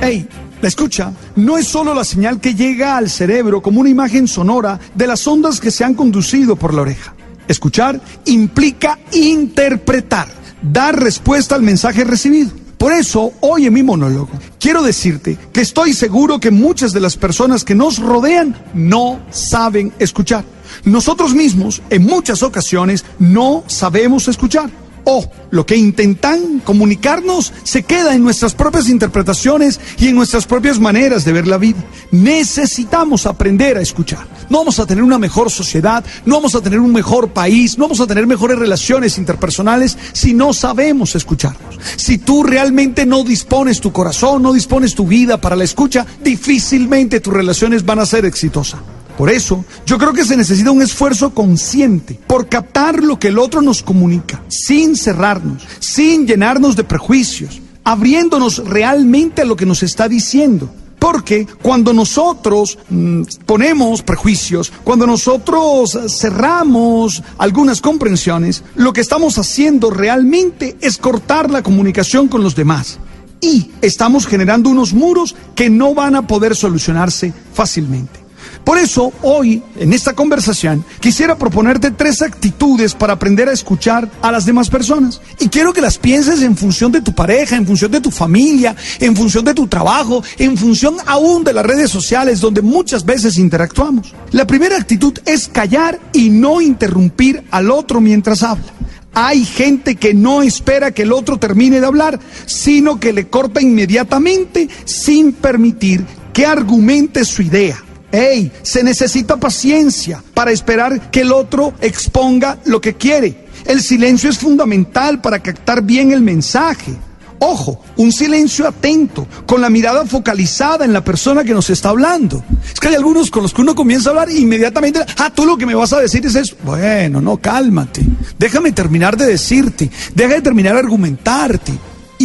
[0.00, 0.28] Hey,
[0.62, 4.78] la escucha no es solo la señal que llega al cerebro como una imagen sonora
[4.94, 7.14] de las ondas que se han conducido por la oreja.
[7.48, 10.28] Escuchar implica interpretar,
[10.62, 12.50] dar respuesta al mensaje recibido.
[12.78, 14.28] Por eso, hoy en mi monólogo,
[14.60, 19.92] quiero decirte que estoy seguro que muchas de las personas que nos rodean no saben
[19.98, 20.44] escuchar.
[20.84, 24.70] Nosotros mismos, en muchas ocasiones, no sabemos escuchar.
[25.08, 30.80] O lo que intentan comunicarnos se queda en nuestras propias interpretaciones y en nuestras propias
[30.80, 31.78] maneras de ver la vida.
[32.10, 34.26] Necesitamos aprender a escuchar.
[34.50, 37.84] No vamos a tener una mejor sociedad, no vamos a tener un mejor país, no
[37.84, 41.78] vamos a tener mejores relaciones interpersonales si no sabemos escucharnos.
[41.96, 47.20] Si tú realmente no dispones tu corazón, no dispones tu vida para la escucha, difícilmente
[47.20, 48.80] tus relaciones van a ser exitosas.
[49.16, 53.38] Por eso, yo creo que se necesita un esfuerzo consciente por captar lo que el
[53.38, 59.82] otro nos comunica, sin cerrarnos, sin llenarnos de prejuicios, abriéndonos realmente a lo que nos
[59.82, 60.70] está diciendo.
[60.98, 69.90] Porque cuando nosotros mm, ponemos prejuicios, cuando nosotros cerramos algunas comprensiones, lo que estamos haciendo
[69.90, 72.98] realmente es cortar la comunicación con los demás.
[73.40, 78.25] Y estamos generando unos muros que no van a poder solucionarse fácilmente.
[78.66, 84.32] Por eso, hoy, en esta conversación, quisiera proponerte tres actitudes para aprender a escuchar a
[84.32, 85.20] las demás personas.
[85.38, 88.74] Y quiero que las pienses en función de tu pareja, en función de tu familia,
[88.98, 93.38] en función de tu trabajo, en función aún de las redes sociales donde muchas veces
[93.38, 94.12] interactuamos.
[94.32, 98.66] La primera actitud es callar y no interrumpir al otro mientras habla.
[99.14, 103.62] Hay gente que no espera que el otro termine de hablar, sino que le corta
[103.62, 107.85] inmediatamente sin permitir que argumente su idea.
[108.12, 113.46] Hey, se necesita paciencia para esperar que el otro exponga lo que quiere.
[113.64, 116.94] El silencio es fundamental para captar bien el mensaje.
[117.38, 122.42] Ojo, un silencio atento, con la mirada focalizada en la persona que nos está hablando.
[122.72, 125.44] Es que hay algunos con los que uno comienza a hablar e inmediatamente, ah, tú
[125.44, 126.56] lo que me vas a decir es eso.
[126.64, 128.02] Bueno, no, cálmate.
[128.38, 129.90] Déjame terminar de decirte.
[130.14, 131.72] Deja de terminar de argumentarte.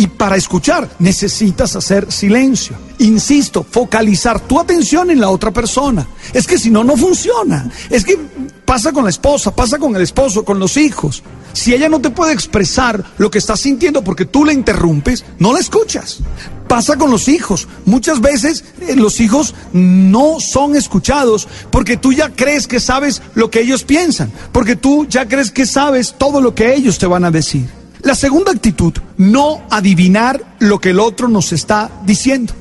[0.01, 2.75] Y para escuchar necesitas hacer silencio.
[2.97, 6.07] Insisto, focalizar tu atención en la otra persona.
[6.33, 7.69] Es que si no, no funciona.
[7.87, 8.17] Es que
[8.65, 11.21] pasa con la esposa, pasa con el esposo, con los hijos.
[11.53, 15.53] Si ella no te puede expresar lo que está sintiendo porque tú la interrumpes, no
[15.53, 16.21] la escuchas.
[16.67, 17.67] Pasa con los hijos.
[17.85, 23.51] Muchas veces eh, los hijos no son escuchados porque tú ya crees que sabes lo
[23.51, 27.23] que ellos piensan, porque tú ya crees que sabes todo lo que ellos te van
[27.23, 27.80] a decir.
[28.03, 32.53] La segunda actitud, no adivinar lo que el otro nos está diciendo.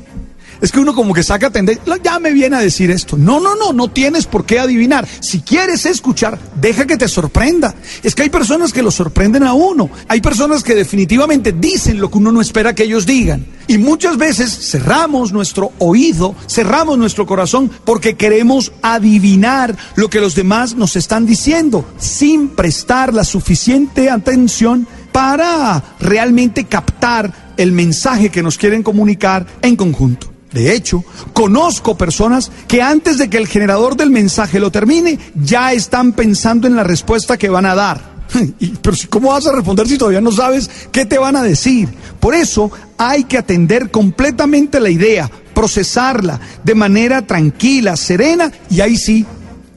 [0.60, 3.16] Es que uno como que saca tendencia, ya me viene a decir esto.
[3.16, 5.08] No, no, no, no tienes por qué adivinar.
[5.20, 7.74] Si quieres escuchar, deja que te sorprenda.
[8.02, 9.88] Es que hay personas que lo sorprenden a uno.
[10.08, 13.46] Hay personas que definitivamente dicen lo que uno no espera que ellos digan.
[13.68, 20.34] Y muchas veces cerramos nuestro oído, cerramos nuestro corazón porque queremos adivinar lo que los
[20.34, 28.42] demás nos están diciendo sin prestar la suficiente atención para realmente captar el mensaje que
[28.42, 30.30] nos quieren comunicar en conjunto.
[30.52, 35.72] De hecho, conozco personas que antes de que el generador del mensaje lo termine, ya
[35.72, 38.00] están pensando en la respuesta que van a dar.
[38.82, 41.88] Pero ¿cómo vas a responder si todavía no sabes qué te van a decir?
[42.18, 48.96] Por eso hay que atender completamente la idea, procesarla de manera tranquila, serena y ahí
[48.96, 49.24] sí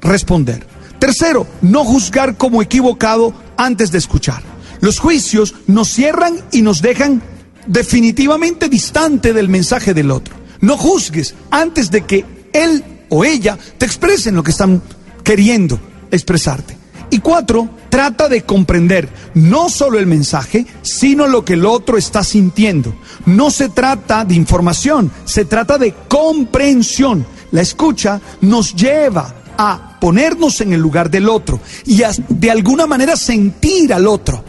[0.02, 0.66] responder.
[1.00, 4.53] Tercero, no juzgar como equivocado antes de escuchar.
[4.84, 7.24] Los juicios nos cierran y nos dejan
[7.68, 10.36] definitivamente distante del mensaje del otro.
[10.60, 14.82] No juzgues antes de que él o ella te expresen lo que están
[15.24, 15.80] queriendo
[16.12, 16.76] expresarte.
[17.12, 22.22] Y cuatro, trata de comprender no solo el mensaje, sino lo que el otro está
[22.22, 22.94] sintiendo.
[23.26, 27.26] No se trata de información, se trata de comprensión.
[27.52, 32.86] La escucha nos lleva a ponernos en el lugar del otro y a de alguna
[32.86, 34.44] manera sentir al otro,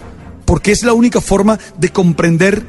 [0.44, 2.64] porque es la única forma de comprender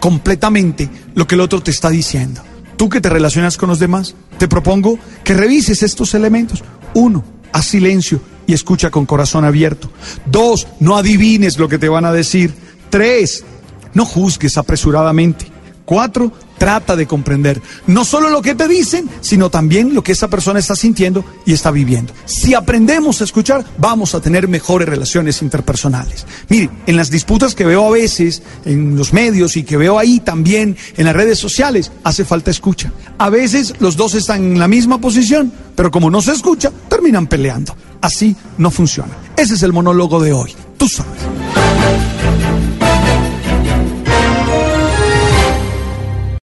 [0.00, 2.42] completamente lo que el otro te está diciendo.
[2.76, 6.62] Tú que te relacionas con los demás, te propongo que revises estos elementos.
[6.94, 9.90] Uno, haz silencio y escucha con corazón abierto.
[10.26, 12.54] Dos, no adivines lo que te van a decir.
[12.88, 13.44] Tres,
[13.94, 15.46] no juzgues apresuradamente.
[15.84, 20.28] Cuatro, trata de comprender no solo lo que te dicen, sino también lo que esa
[20.28, 22.12] persona está sintiendo y está viviendo.
[22.24, 26.26] Si aprendemos a escuchar, vamos a tener mejores relaciones interpersonales.
[26.48, 30.20] Mire, en las disputas que veo a veces en los medios y que veo ahí
[30.20, 32.92] también en las redes sociales, hace falta escucha.
[33.18, 37.26] A veces los dos están en la misma posición, pero como no se escucha, terminan
[37.26, 37.74] peleando.
[38.00, 39.16] Así no funciona.
[39.36, 40.54] Ese es el monólogo de hoy.
[40.76, 41.27] Tú sabes.